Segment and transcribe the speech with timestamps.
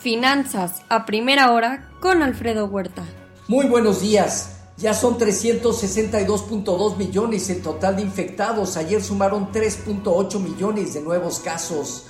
[0.00, 3.02] Finanzas a primera hora con Alfredo Huerta.
[3.48, 4.58] Muy buenos días.
[4.76, 8.76] Ya son 362.2 millones el total de infectados.
[8.76, 12.04] Ayer sumaron 3.8 millones de nuevos casos.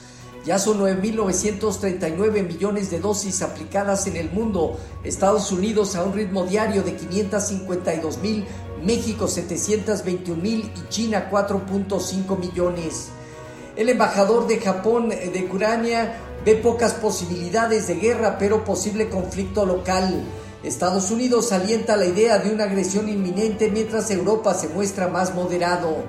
[0.45, 4.79] Ya son 9.939 millones de dosis aplicadas en el mundo.
[5.03, 8.45] Estados Unidos a un ritmo diario de 552 mil,
[8.85, 13.09] México 721 mil y China 4.5 millones.
[13.77, 20.25] El embajador de Japón de Ucrania ve pocas posibilidades de guerra, pero posible conflicto local.
[20.63, 26.05] Estados Unidos alienta la idea de una agresión inminente mientras Europa se muestra más moderado.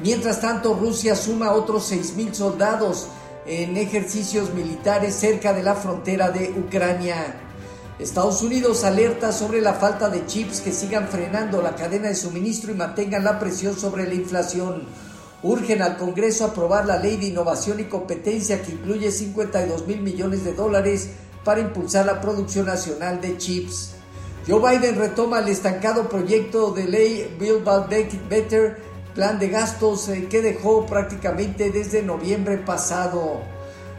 [0.00, 3.08] Mientras tanto, Rusia suma otros 6.000 soldados
[3.46, 7.34] en ejercicios militares cerca de la frontera de Ucrania.
[7.98, 12.70] Estados Unidos alerta sobre la falta de chips que sigan frenando la cadena de suministro
[12.70, 14.84] y mantengan la presión sobre la inflación.
[15.42, 20.44] Urgen al Congreso aprobar la ley de innovación y competencia que incluye 52 mil millones
[20.44, 21.10] de dólares
[21.44, 23.94] para impulsar la producción nacional de chips.
[24.46, 27.88] Joe Biden retoma el estancado proyecto de ley Build Back
[28.28, 28.76] Better,
[29.14, 33.40] plan de gastos eh, que dejó prácticamente desde noviembre pasado.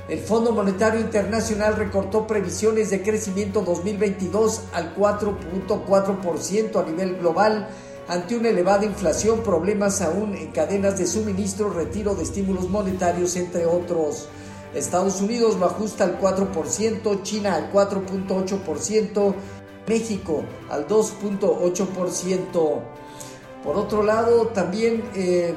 [0.10, 7.68] El Fondo Monetario Internacional recortó previsiones de crecimiento 2022 al 4.4% a nivel global
[8.12, 13.66] ante una elevada inflación, problemas aún en cadenas de suministro, retiro de estímulos monetarios, entre
[13.66, 14.28] otros.
[14.76, 19.34] Estados Unidos lo ajusta al 4%, China al 4.8%,
[19.88, 22.82] México al 2.8%.
[23.64, 25.56] Por otro lado, también eh,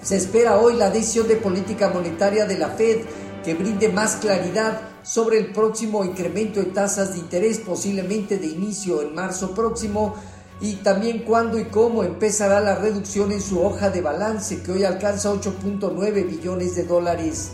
[0.00, 3.00] se espera hoy la decisión de política monetaria de la Fed
[3.44, 9.02] que brinde más claridad sobre el próximo incremento de tasas de interés, posiblemente de inicio
[9.02, 10.14] en marzo próximo,
[10.62, 14.84] y también cuándo y cómo empezará la reducción en su hoja de balance, que hoy
[14.84, 17.50] alcanza 8.9 billones de dólares.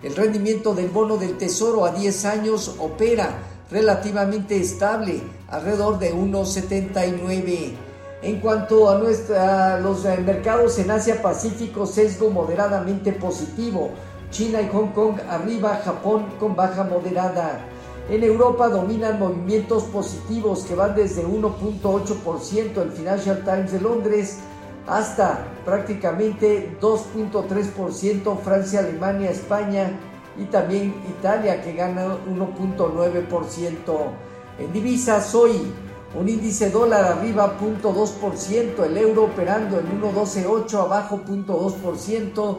[0.00, 3.36] El rendimiento del bono del Tesoro a 10 años opera
[3.68, 7.74] relativamente estable, alrededor de 1,79.
[8.22, 13.90] En cuanto a, nuestra, los eh, mercados en Asia Pacífico, sesgo moderadamente positivo.
[14.30, 17.66] China y Hong Kong arriba, Japón con baja moderada.
[18.08, 24.38] En Europa dominan movimientos positivos que van desde 1.8% el Financial Times de Londres
[24.86, 29.92] hasta prácticamente 2.3% Francia, Alemania, España
[30.36, 33.96] y también Italia que gana 1.9%.
[34.58, 35.72] En divisas hoy
[36.18, 42.58] un índice dólar arriba 0.2%, el euro operando en 1.128 abajo 0.2%,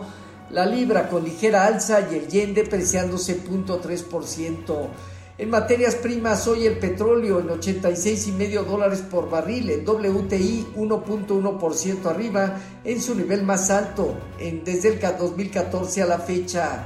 [0.49, 4.87] la libra con ligera alza y el yen depreciándose 0.3%.
[5.35, 10.73] En materias primas, hoy el petróleo en 86 y medio dólares por barril, el WTI
[10.75, 16.83] 1.1% arriba en su nivel más alto en, desde el 2014 a la fecha.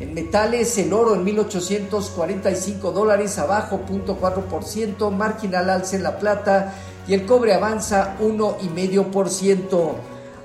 [0.00, 6.72] En metales, el oro en 1845 dólares, abajo 0.4%, marginal alza en la plata
[7.06, 9.92] y el cobre avanza 1,5%.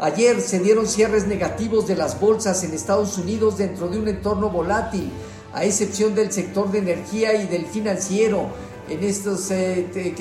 [0.02, 4.50] Ayer se dieron cierres negativos de las bolsas en Estados Unidos dentro de un entorno
[4.50, 5.10] volátil
[5.54, 8.50] a excepción del sector de energía y del financiero.
[8.90, 10.14] En estos, eh,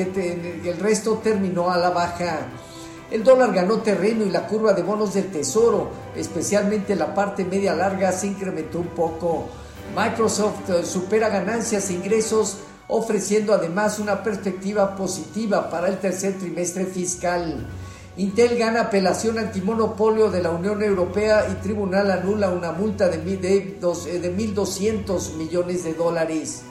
[0.64, 2.48] el resto terminó a la baja.
[3.10, 7.74] El dólar ganó terreno y la curva de bonos del tesoro, especialmente la parte media
[7.74, 9.48] larga, se incrementó un poco.
[9.96, 12.58] Microsoft eh, supera ganancias e ingresos,
[12.88, 17.66] ofreciendo además una perspectiva positiva para el tercer trimestre fiscal.
[18.18, 24.08] Intel gana apelación antimonopolio de la Unión Europea y tribunal anula una multa de 1.200
[24.08, 26.62] eh, millones de dólares.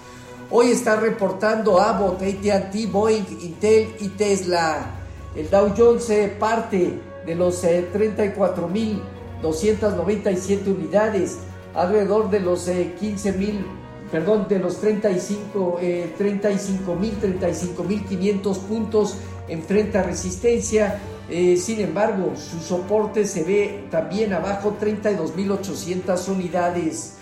[0.50, 4.88] Hoy está reportando Abbott, ATT, Boeing, Intel y Tesla.
[5.36, 11.38] El Dow Jones parte de los 34.297 eh, unidades,
[11.76, 13.64] alrededor de los 15.000, eh,
[14.12, 19.18] perdón, de los 35, 35.000, 35.500 puntos
[19.48, 27.14] enfrenta resistencia eh, sin embargo, su soporte se ve también abajo 32.800 unidades.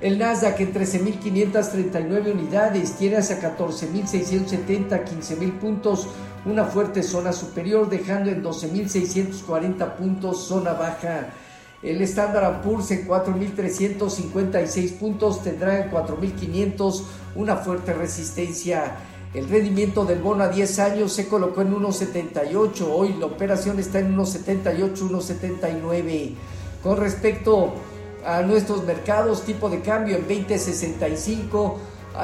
[0.00, 6.08] El Nasdaq en 13.539 unidades tiene hacia 14.670, 15.000 puntos,
[6.44, 11.28] una fuerte zona superior, dejando en 12.640 puntos zona baja.
[11.82, 17.02] El Standard Poor's en 4.356 puntos tendrá en 4.500
[17.34, 18.98] una fuerte resistencia.
[19.34, 22.86] El rendimiento del bono a 10 años se colocó en 1.78.
[22.88, 26.34] Hoy la operación está en 1.78, 1.79.
[26.82, 27.72] Con respecto
[28.24, 31.74] a nuestros mercados, tipo de cambio en 20.65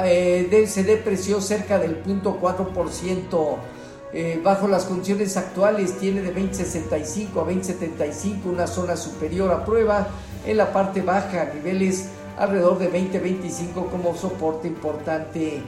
[0.05, 3.57] eh, se depreció cerca del 0.4%.
[4.11, 10.07] Eh, bajo las condiciones actuales tiene de 20.65 a 20.75 una zona superior a prueba.
[10.45, 15.61] En la parte baja, niveles alrededor de 20.25 como soporte importante.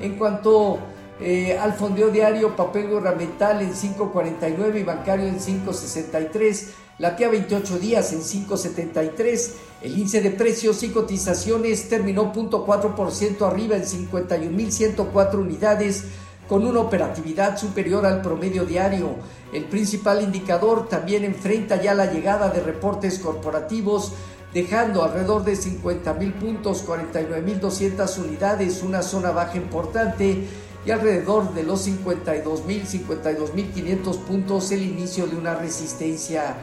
[0.00, 0.78] En cuanto
[1.20, 6.66] eh, al fondeo diario, papel gubernamental en 5.49 y bancario en 5.63,
[6.98, 9.50] la TIA 28 días en 5.73,
[9.82, 16.04] el índice de precios y cotizaciones terminó 0.4% arriba en 51.104 unidades
[16.48, 19.16] con una operatividad superior al promedio diario.
[19.52, 24.12] El principal indicador también enfrenta ya la llegada de reportes corporativos
[24.52, 30.44] dejando alrededor de 50 mil puntos, 49 mil 200 unidades, una zona baja importante
[30.86, 36.54] y alrededor de los 52 mil, 52 mil 500 puntos el inicio de una resistencia.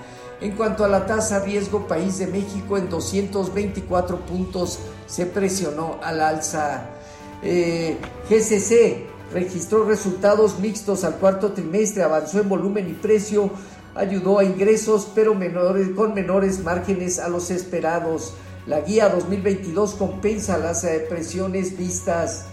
[0.41, 6.21] En cuanto a la tasa riesgo país de México en 224 puntos se presionó al
[6.21, 6.89] alza.
[7.43, 7.97] Eh,
[8.29, 13.51] GCC registró resultados mixtos al cuarto trimestre, avanzó en volumen y precio
[13.95, 18.33] ayudó a ingresos, pero menores, con menores márgenes a los esperados.
[18.65, 22.45] La guía 2022 compensa las eh, presiones vistas.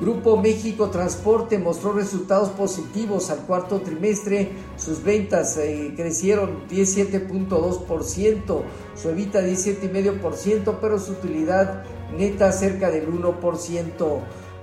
[0.00, 4.52] Grupo México Transporte mostró resultados positivos al cuarto trimestre.
[4.76, 8.62] Sus ventas eh, crecieron 17.2%,
[8.96, 11.84] su evita 17,5%, pero su utilidad
[12.16, 14.20] neta cerca del 1%.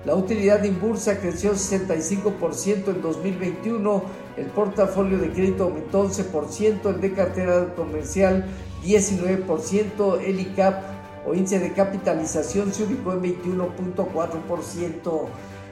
[0.08, 4.04] La utilidad de Inbursa creció 65% en 2021,
[4.38, 8.46] el portafolio de crédito aumentó 11%, el de cartera comercial
[8.86, 10.82] 19%, el ICAP
[11.28, 15.26] o índice de capitalización se ubicó en 21.4%.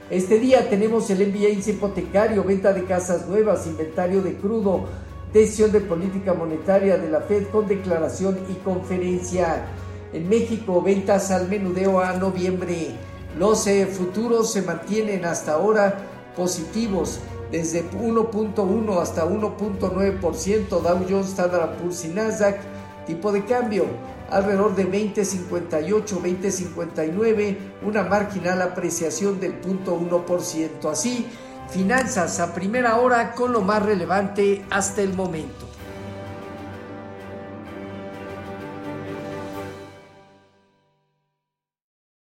[0.09, 4.83] Este día tenemos el MBA índice hipotecario, venta de casas nuevas, inventario de crudo,
[5.31, 9.65] decisión de política monetaria de la Fed con declaración y conferencia.
[10.11, 13.14] En México, ventas al menudeo a noviembre.
[13.37, 15.97] Los eh, futuros se mantienen hasta ahora
[16.35, 17.19] positivos
[17.51, 22.59] desde 1.1 hasta 1.9%, Dow Jones, Standard Poor's y Nasdaq,
[23.05, 23.85] tipo de cambio
[24.29, 30.89] alrededor de 20.58, 20.59, una marginal apreciación del 0.1%.
[30.89, 31.27] Así,
[31.69, 35.74] finanzas a primera hora con lo más relevante hasta el momento.